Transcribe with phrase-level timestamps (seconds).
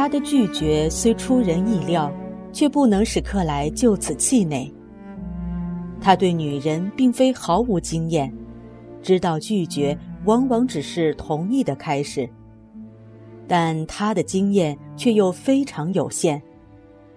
[0.00, 2.10] 他的拒绝虽出人意料，
[2.54, 4.72] 却不能使克莱就此气馁。
[6.00, 8.32] 他对女人并非毫无经验，
[9.02, 12.26] 知道拒绝往往只是同意的开始。
[13.46, 16.40] 但他的经验却又非常有限，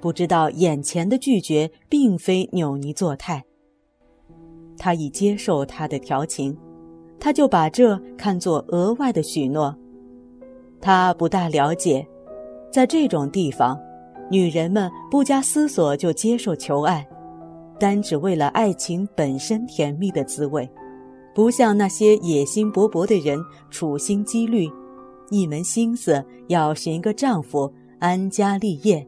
[0.02, 3.42] 不知道眼前的拒绝并非扭捏作态。
[4.78, 6.54] 他已接受他的调情，
[7.18, 9.74] 他就把这看作额外的许诺。
[10.82, 12.06] 他不大了解，
[12.74, 13.80] 在这种地方，
[14.32, 17.08] 女人们不加思索就接受求爱。
[17.80, 20.68] 单只为了爱情本身甜蜜的滋味，
[21.36, 23.38] 不像那些野心勃勃的人
[23.70, 24.68] 处心积虑，
[25.30, 29.08] 一门心思要寻个丈夫安家立业，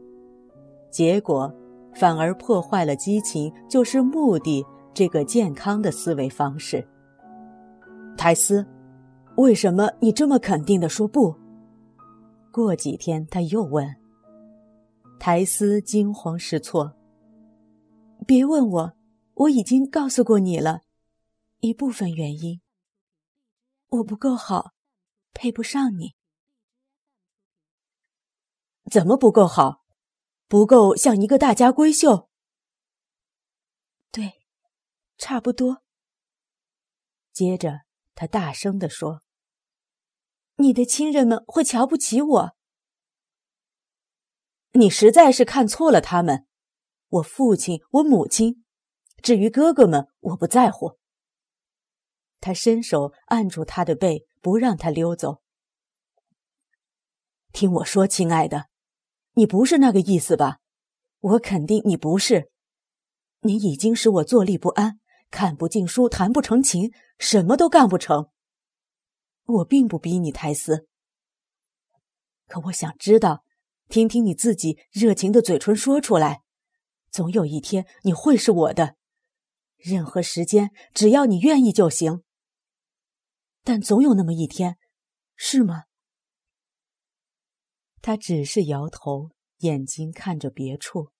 [0.88, 1.52] 结果
[1.92, 6.86] 反而破坏了激情就是目的这个健康的思维方式。
[8.16, 8.64] 苔丝，
[9.36, 11.34] 为什么你这么肯定的说不？
[12.56, 13.86] 过几天他又问。
[15.20, 16.96] 苔丝惊慌失措。
[18.26, 18.96] 别问我，
[19.34, 20.80] 我已经告诉过你了。
[21.58, 22.62] 一部分原因，
[23.88, 24.72] 我不够好，
[25.34, 26.14] 配不上你。
[28.90, 29.84] 怎么不够好？
[30.48, 32.30] 不够像一个大家闺秀？
[34.10, 34.32] 对，
[35.18, 35.82] 差不多。
[37.34, 37.82] 接着，
[38.14, 39.20] 他大声地说
[40.56, 42.56] ：“你的亲人们会瞧不起我。
[44.72, 46.46] 你实在是看错了他们。”
[47.08, 48.64] 我父亲，我母亲，
[49.22, 50.98] 至于哥哥们，我不在乎。
[52.40, 55.40] 他伸手按住他的背，不让他溜走。
[57.52, 58.66] 听我说，亲爱的，
[59.34, 60.58] 你不是那个意思吧？
[61.20, 62.50] 我肯定你不是。
[63.42, 64.98] 你已经使我坐立不安，
[65.30, 68.30] 看不进书，谈不成情，什么都干不成。
[69.46, 70.86] 我并不逼你，泰斯。
[72.46, 73.44] 可我想知道，
[73.88, 76.42] 听听你自己热情的嘴唇说出来。
[77.10, 78.96] 总有一天你会是我的，
[79.76, 82.22] 任何时间只要你愿意就行。
[83.62, 84.76] 但总有那么一天，
[85.34, 85.84] 是吗？
[88.02, 91.10] 他只是摇头，眼睛看着别处。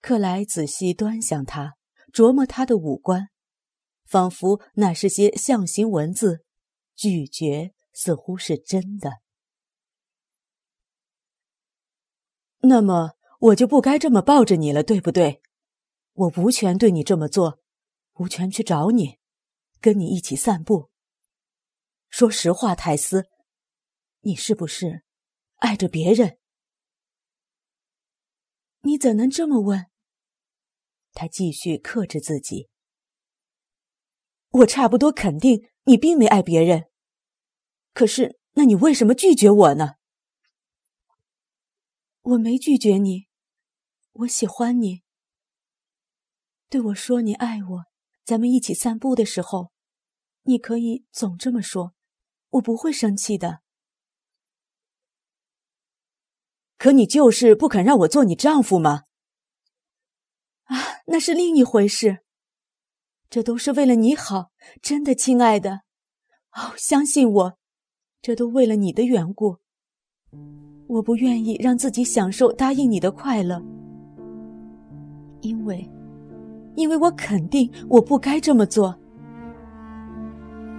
[0.00, 1.76] 克莱仔细端详他，
[2.12, 3.30] 琢磨他的五官，
[4.04, 6.44] 仿佛那是些象形文字。
[6.98, 9.22] 拒绝似乎是真的。
[12.58, 13.14] 那么。
[13.40, 15.40] 我就不该这么抱着你了，对不对？
[16.12, 17.60] 我无权对你这么做，
[18.14, 19.20] 无权去找你，
[19.80, 20.90] 跟你一起散步。
[22.08, 23.28] 说实话，泰斯，
[24.22, 25.04] 你是不是
[25.58, 26.40] 爱着别人？
[28.80, 29.86] 你怎能这么问？
[31.12, 32.68] 他继续克制自己。
[34.50, 36.90] 我差不多肯定你并没爱别人，
[37.94, 39.94] 可是，那你为什么拒绝我呢？
[42.20, 43.26] 我没拒绝你。
[44.12, 45.02] 我喜欢你，
[46.68, 47.84] 对我说你爱我，
[48.22, 49.72] 咱们一起散步的时候，
[50.42, 51.94] 你可以总这么说，
[52.50, 53.60] 我不会生气的。
[56.76, 59.04] 可你就是不肯让我做你丈夫吗？
[60.64, 62.18] 啊，那是另一回事。
[63.30, 64.50] 这都是为了你好，
[64.80, 65.82] 真的，亲爱的。
[66.52, 67.58] 哦，相信我，
[68.22, 69.58] 这都为了你的缘故。
[70.86, 73.62] 我不愿意让自己享受答应你的快乐。
[75.42, 75.86] 因为，
[76.74, 78.98] 因为我肯定我不该这么做。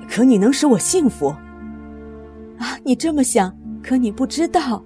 [0.09, 1.27] 可你能使我幸福？
[2.57, 4.83] 啊，你这么想，可你不知道。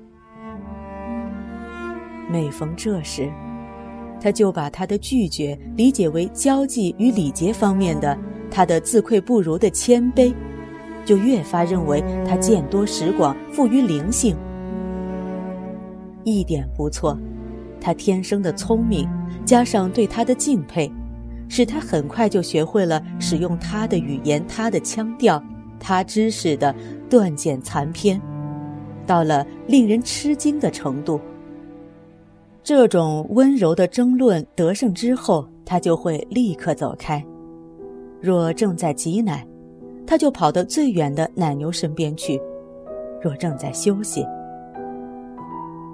[2.30, 3.32] 每逢这时，
[4.24, 8.18] 他就把他的拒绝理解为交际与礼节方面的
[8.50, 10.34] 他的自愧不如的谦卑，
[11.04, 14.34] 就越发认为他见多识广，富于灵性。
[16.24, 17.20] 一点不错，
[17.82, 19.10] 他天生的聪明。
[19.44, 20.90] 加上对他的敬佩，
[21.50, 25.44] 使他很快就学会了使用他的语言、他的腔调、
[25.82, 26.74] 他知识的
[27.10, 28.22] 断简残篇，
[29.06, 31.20] 到了令人吃惊的程度。
[32.64, 37.22] 这种温柔的争论得胜之后，他就会立刻走开。
[38.22, 39.46] 若正在挤奶，
[40.08, 42.40] 他就跑到最远的奶牛身边去；
[43.22, 44.26] 若正在休息，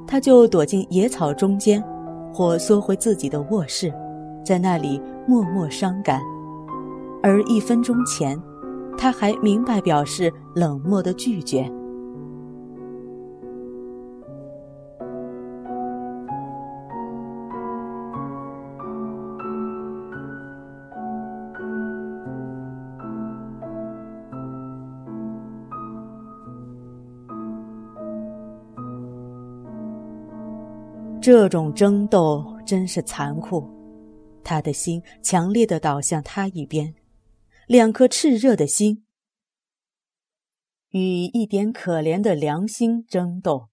[0.06, 1.84] 他就躲进野草中间，
[2.32, 3.92] 或缩回自己的卧室，
[4.46, 6.22] 在那里默默伤感。
[7.24, 8.40] 而一分钟前，
[8.96, 11.68] 他还明白表示冷漠的拒绝。
[31.32, 33.64] 这种争斗真是残酷，
[34.44, 36.96] 他的心强烈的倒向他一边，
[37.68, 39.06] 两颗炽热的心
[40.90, 43.70] 与一点可怜的良心争斗。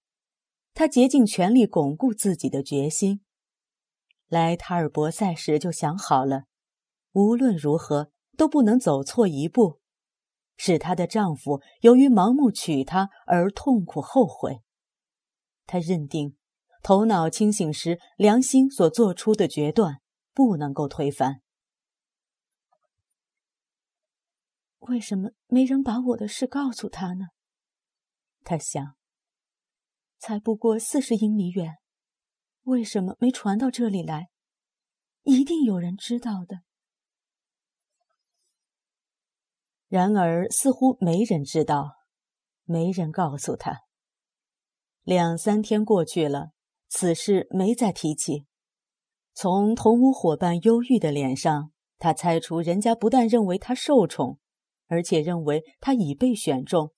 [0.75, 3.21] 他竭尽全力巩固自己的决心。
[4.27, 6.43] 来塔尔博塞时就想好了，
[7.13, 9.79] 无论如何都不能走错一步，
[10.57, 14.61] 使她的丈夫由于盲目娶她而痛苦后悔。
[15.65, 16.36] 她认定。
[16.87, 19.99] 头脑清醒时，良心所做出的决断
[20.33, 21.41] 不能够推翻。
[24.79, 27.25] 为什么没人把我的事告诉他呢？
[28.45, 28.95] 他想。
[30.17, 31.75] 才不过四十英里远，
[32.63, 34.29] 为什么没传到这里来？
[35.23, 36.61] 一定有人知道的。
[39.89, 41.97] 然而，似乎没人知道，
[42.63, 43.81] 没人告诉他。
[45.03, 46.53] 两三天过去了。
[46.89, 48.45] 此事没再提起。
[49.33, 54.39] 从同屋伙伴忧郁的脸上，他猜出人家不但认为他受宠，
[54.87, 56.91] 而且认为他已被选中。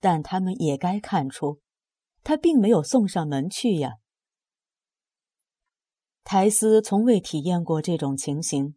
[0.00, 1.60] 但他们也该看出，
[2.22, 3.98] 他并没有送上门去呀。
[6.24, 8.74] 苔丝从未体验过这种情形，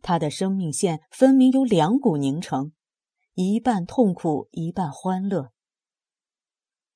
[0.00, 2.72] 他的生命线分明由两股凝成，
[3.34, 5.50] 一半痛苦，一半欢乐。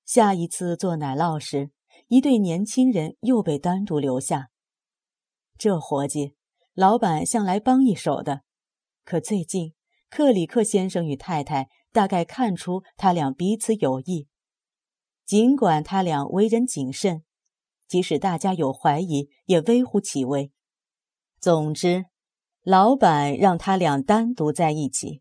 [0.04, 1.70] 下一次做奶酪时。
[2.08, 4.48] 一对年轻人又被单独留下。
[5.58, 6.34] 这活计，
[6.72, 8.42] 老板向来帮一手的，
[9.04, 9.74] 可最近
[10.08, 14.26] 克里克先生与太太大概看出他俩彼此有意。
[15.26, 17.24] 尽管他俩为人谨慎，
[17.86, 20.50] 即使大家有怀疑，也微乎其微。
[21.38, 22.06] 总之，
[22.62, 25.20] 老板让他俩单独在一起。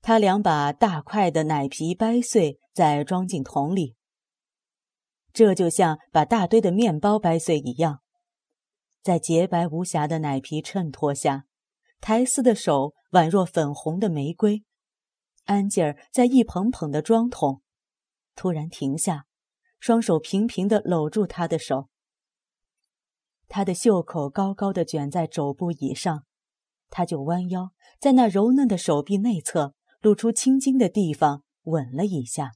[0.00, 3.94] 他俩把大块的奶皮掰碎，再装进桶里。
[5.38, 8.00] 这就像把大堆的面包掰碎一样，
[9.04, 11.44] 在洁白无瑕的奶皮衬托下，
[12.00, 14.64] 苔丝的手宛若粉红的玫瑰。
[15.44, 17.62] 安吉尔在一捧捧的装桶，
[18.34, 19.26] 突然停下，
[19.78, 21.88] 双手平平地搂住他的手。
[23.46, 26.24] 他的袖口高高的卷在肘部以上，
[26.90, 27.70] 他就弯腰
[28.00, 32.50] 在那柔嫩的手臂内侧露出青筋的地方吻了一下。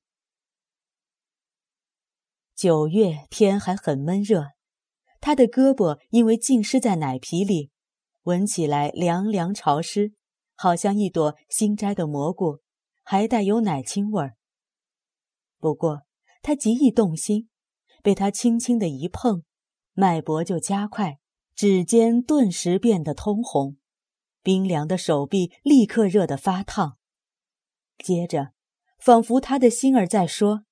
[2.63, 4.53] 九月天还很闷热，
[5.21, 7.73] 他的胳膊因为浸湿在奶皮里，
[8.23, 10.13] 闻起来凉凉潮湿，
[10.55, 12.61] 好像一朵新摘的蘑菇，
[13.03, 14.37] 还带有奶青味儿。
[15.59, 16.03] 不过
[16.41, 17.49] 他极易动心，
[18.01, 19.43] 被他轻轻的一碰，
[19.95, 21.19] 脉搏就加快，
[21.57, 23.77] 指尖顿时变得通红，
[24.41, 26.97] 冰凉的手臂立刻热得发烫。
[27.99, 28.53] 接着，
[29.01, 30.63] 仿佛他的心儿在说。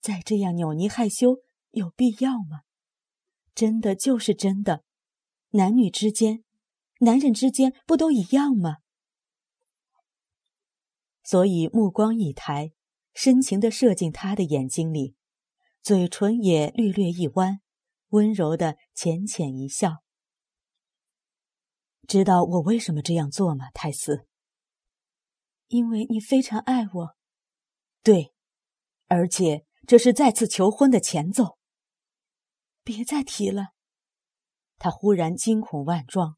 [0.00, 2.62] 再这样扭捏害羞有必要吗？
[3.54, 4.84] 真的就是真的，
[5.50, 6.44] 男女之间，
[7.00, 8.78] 男人之间不都一样吗？
[11.24, 12.72] 所以目光一抬，
[13.14, 15.16] 深情的射进他的眼睛里，
[15.82, 17.60] 嘴唇也略略一弯，
[18.10, 20.04] 温柔的浅浅一笑。
[22.06, 24.28] 知道我为什么这样做吗，泰斯？
[25.66, 27.16] 因为你非常爱我。
[28.02, 28.32] 对，
[29.08, 29.65] 而且。
[29.86, 31.58] 这是再次求婚的前奏。
[32.82, 33.68] 别再提了，
[34.78, 36.36] 他忽然惊恐万状，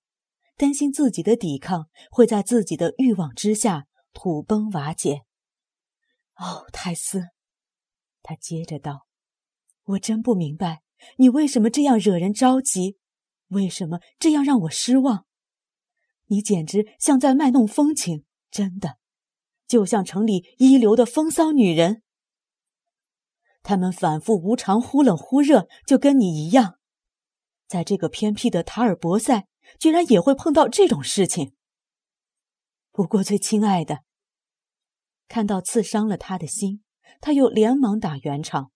[0.57, 5.23] 担心自己的抵抗会在自己的欲望之下土崩瓦解。
[6.37, 7.28] 哦，泰斯，
[8.23, 9.07] 他接着道
[9.85, 10.83] ：“我真不明白
[11.17, 12.97] 你为什么这样惹人着急，
[13.49, 15.26] 为什么这样让我失望？
[16.26, 18.99] 你简直像在卖弄风情，真的，
[19.67, 22.02] 就像城里一流的风骚女人。”
[23.62, 26.79] 他们反复无常，忽冷忽热，就跟你一样。
[27.67, 29.47] 在这个偏僻的塔尔博塞，
[29.79, 31.55] 居然也会碰到这种事情。
[32.93, 34.00] 不过，最亲爱的，
[35.29, 36.83] 看到刺伤了他的心，
[37.21, 38.73] 他又连忙打圆场。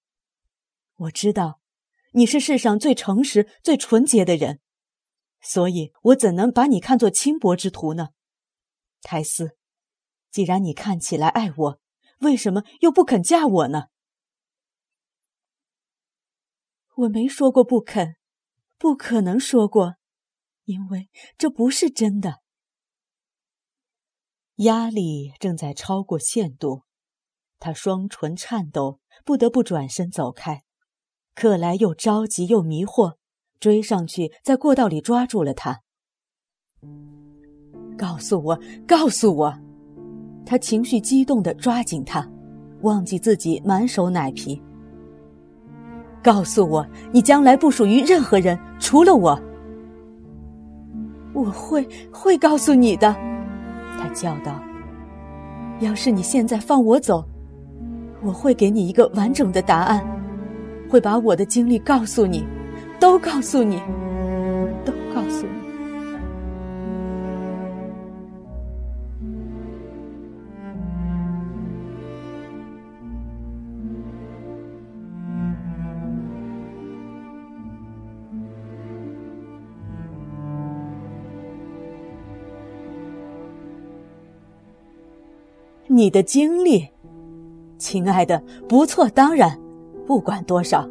[0.95, 1.61] 我知道，
[2.13, 4.61] 你是世上最诚实、最纯洁的人，
[5.41, 8.11] 所以我怎能把你看作轻薄之徒呢？
[9.01, 9.57] 泰斯，
[10.31, 11.81] 既然你看起来爱我，
[12.21, 13.87] 为什么又不肯嫁我呢？
[16.97, 18.17] 我没说过不肯，
[18.79, 19.95] 不可能说过，
[20.65, 21.09] 因为
[21.39, 22.41] 这不是真的。
[24.57, 26.83] 压力正在超过限度，
[27.59, 30.63] 他双唇颤抖，不得不转身走开。
[31.35, 33.17] 克莱又着急又迷惑，
[33.59, 35.81] 追上去在过道里抓住了他。
[37.97, 39.59] 告诉我，告诉我！
[40.45, 42.29] 他情绪激动地抓紧他，
[42.83, 44.61] 忘记自己满手奶皮。
[46.23, 49.39] 告诉我，你将来不属于任何人，除了我。
[51.33, 53.15] 我会会告诉你的，
[53.99, 54.63] 他叫道。
[55.81, 57.25] 要是你现在放我走，
[58.23, 60.05] 我会给你一个完整的答案，
[60.89, 62.47] 会把我的经历告诉你，
[63.01, 63.83] 都告诉你，
[86.03, 86.85] 你的经历，
[87.79, 89.09] 亲爱的，不错。
[89.11, 89.57] 当然，
[90.05, 90.85] 不管多少，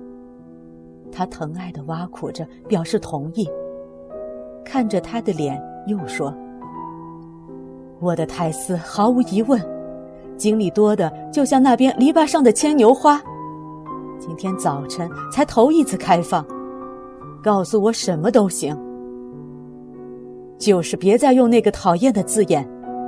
[1.12, 3.46] 他疼爱的挖苦着，表示同意。
[4.64, 6.34] 看着他的脸，又说
[8.00, 9.62] ：“我的泰斯，毫无疑问，
[10.38, 13.22] 经历多的就像那边篱笆上的牵牛花。
[14.18, 16.46] 今天早晨才头一次开放，
[17.44, 18.74] 告诉我什么都行，
[20.58, 22.66] 就是别再用那个讨厌的字眼，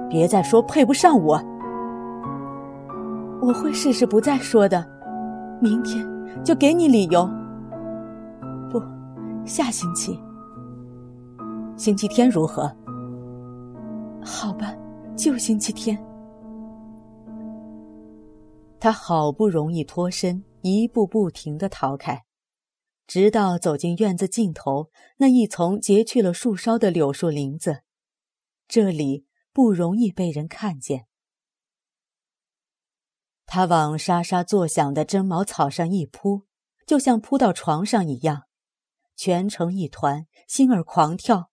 [0.10, 1.41] 别再说配不上我。”
[3.46, 4.90] 我会试试不再说的，
[5.62, 6.02] 明天
[6.46, 7.30] 就给你理由。
[8.72, 8.82] 不，
[9.46, 10.18] 下星期，
[11.76, 12.74] 星期天如何？
[14.24, 14.74] 好吧，
[15.18, 16.02] 就星期天。
[18.80, 22.24] 他好不容易脱身，一步不停的逃开，
[23.08, 27.82] 直到走进院子尽头那一丛截去了树梢的柳树林子，
[28.70, 31.08] 这里不容易被人看见。
[33.46, 36.44] 他往沙沙作响的针毛草上一扑，
[36.88, 38.44] 就像扑到床上一样，
[39.16, 41.52] 蜷成一团，心儿狂跳，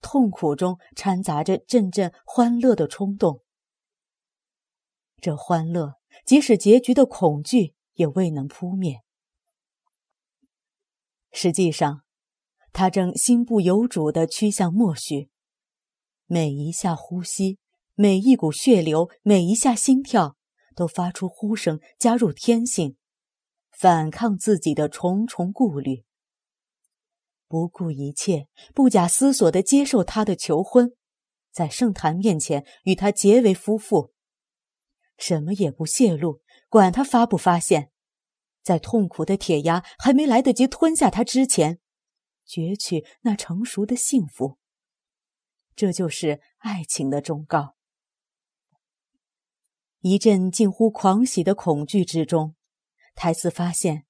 [0.00, 3.42] 痛苦中掺杂着阵阵欢乐的冲动。
[5.20, 5.94] 这欢乐，
[6.24, 9.02] 即使结局的恐惧也未能扑灭。
[11.32, 12.02] 实际上，
[12.72, 15.30] 他正心不由主地趋向默许，
[16.26, 17.58] 每一下呼吸，
[17.94, 20.35] 每一股血流，每一下心跳。
[20.76, 22.96] 都发出呼声，加入天性，
[23.72, 26.04] 反抗自己的重重顾虑，
[27.48, 30.94] 不顾一切、不假思索地接受他的求婚，
[31.50, 34.12] 在圣坛面前与他结为夫妇，
[35.16, 37.90] 什么也不泄露，管他发不发现，
[38.62, 41.80] 在痛苦的铁牙还没来得及吞下他之前，
[42.46, 44.58] 攫取那成熟的幸福。
[45.74, 47.75] 这就是爱情的忠告。
[50.00, 52.54] 一阵近乎狂喜的恐惧之中，
[53.14, 54.04] 苔丝发现，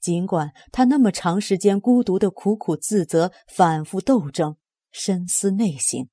[0.00, 4.56] 尽管他那么长时间孤独的苦苦自责、反复斗争、
[4.90, 6.08] 深思内省，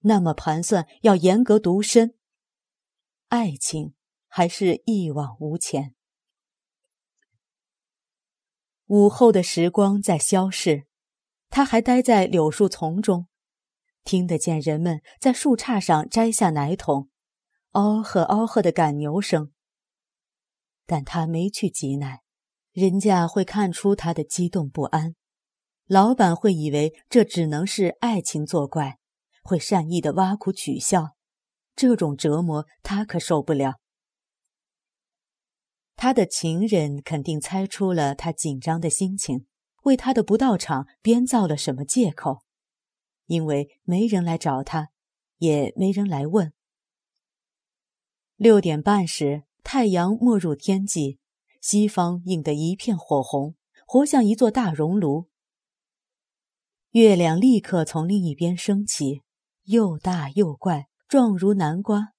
[0.00, 2.14] 那么盘算要严格独身，
[3.28, 3.94] 爱情
[4.28, 5.94] 还是一往无前。
[8.86, 10.86] 午后的时光在消逝，
[11.48, 13.26] 他还待在柳树丛中，
[14.04, 17.08] 听得见人们在树杈上摘下奶桶。
[17.72, 19.52] 嗷喝嗷喝的赶牛声，
[20.86, 22.22] 但他没去挤奶，
[22.72, 25.14] 人家会看出他的激动不安，
[25.86, 28.98] 老板会以为这只能是爱情作怪，
[29.44, 31.14] 会善意的挖苦取笑，
[31.76, 33.74] 这种折磨他可受不了。
[35.94, 39.46] 他的情人肯定猜出了他紧张的心情，
[39.84, 42.42] 为他的不到场编造了什么借口，
[43.26, 44.88] 因为没人来找他，
[45.38, 46.52] 也没人来问。
[48.40, 51.18] 六点半时，太阳没入天际，
[51.60, 53.54] 西方映得一片火红，
[53.86, 55.28] 活像一座大熔炉。
[56.92, 59.20] 月亮立刻从另一边升起，
[59.64, 62.14] 又大又怪，状如南瓜。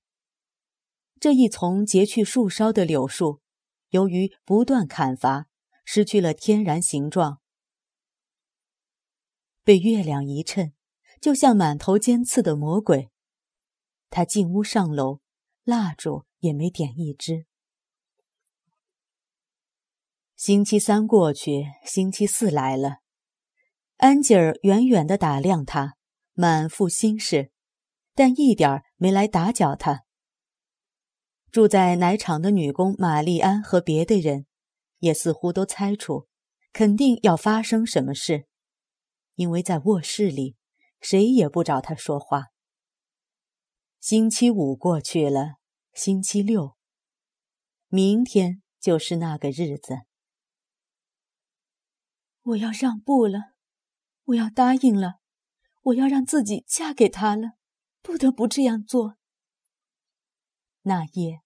[1.19, 3.41] 这一丛截去树梢的柳树，
[3.89, 5.47] 由于不断砍伐，
[5.83, 7.39] 失去了天然形状，
[9.63, 10.73] 被月亮一衬，
[11.19, 13.09] 就像满头尖刺的魔鬼。
[14.11, 15.20] 他进屋上楼。
[15.63, 17.45] 蜡烛也没点一支。
[20.35, 22.97] 星期三过去，星期四来了。
[23.97, 25.97] 安吉尔远远的打量他，
[26.33, 27.51] 满腹心事，
[28.15, 30.05] 但一点没来打搅他。
[31.51, 34.47] 住在奶厂的女工玛丽安和别的人，
[34.99, 36.27] 也似乎都猜出，
[36.73, 38.47] 肯定要发生什么事，
[39.35, 40.55] 因为在卧室里，
[40.99, 42.50] 谁也不找他说话。
[44.01, 45.57] 星期五过去了，
[45.93, 46.75] 星期六，
[47.87, 49.99] 明天就是那个日子。
[52.41, 53.53] 我要让步了，
[54.23, 55.19] 我要答应了，
[55.83, 57.51] 我要让自己嫁给他了，
[58.01, 59.17] 不得不这样做。
[60.81, 61.43] 那夜，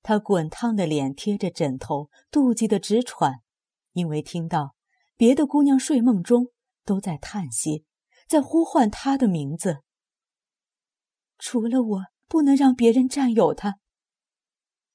[0.00, 3.42] 他滚烫的脸贴着枕头，妒忌的直喘，
[3.94, 4.76] 因为听到
[5.16, 6.52] 别的姑娘睡梦中
[6.84, 7.84] 都在叹息，
[8.28, 9.82] 在呼唤他的名字。
[11.38, 13.76] 除了我，不能让别人占有他。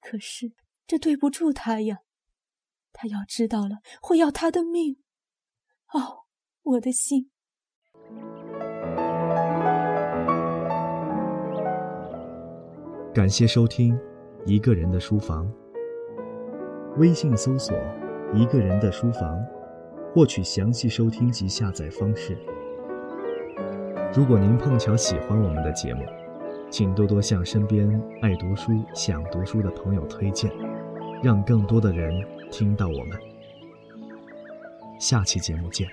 [0.02, 0.52] 可是
[0.86, 2.00] 这对不住他呀，
[2.92, 4.98] 他要知道了，会要他的命。
[5.94, 6.26] 哦，
[6.64, 7.30] 我的心。
[13.14, 13.96] 感谢收听
[14.46, 15.48] 《一个人的书房》。
[16.98, 17.76] 微信搜索
[18.36, 19.40] “一个人的书房”，
[20.14, 22.38] 获取详细收听及下载方式。
[24.16, 26.04] 如果您碰巧喜欢我们的节目，
[26.74, 27.88] 请多多向身边
[28.20, 30.52] 爱读书、想读书的朋友推荐，
[31.22, 32.12] 让更多的人
[32.50, 33.16] 听到我们。
[35.00, 35.88] 下期节目见。